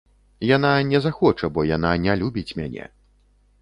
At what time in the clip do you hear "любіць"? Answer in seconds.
2.25-2.55